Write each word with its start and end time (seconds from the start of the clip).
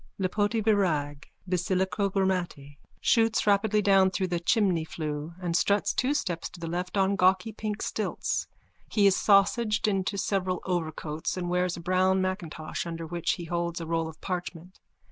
Lipoti 0.17 0.63
Virag, 0.63 1.25
basilicogrammate, 1.47 2.77
chutes 3.01 3.45
rapidly 3.45 3.83
down 3.83 4.09
through 4.09 4.29
the 4.29 4.39
chimneyflue 4.39 5.35
and 5.39 5.55
struts 5.55 5.93
two 5.93 6.15
steps 6.15 6.49
to 6.49 6.59
the 6.59 6.65
left 6.65 6.97
on 6.97 7.15
gawky 7.15 7.51
pink 7.51 7.83
stilts. 7.83 8.47
He 8.89 9.05
is 9.05 9.15
sausaged 9.15 9.87
into 9.87 10.17
several 10.17 10.59
overcoats 10.65 11.37
and 11.37 11.49
wears 11.51 11.77
a 11.77 11.81
brown 11.81 12.19
macintosh 12.19 12.87
under 12.87 13.05
which 13.05 13.33
he 13.33 13.43
holds 13.45 13.79
a 13.79 13.85
roll 13.85 14.07
of 14.07 14.19
parchment. 14.21 14.79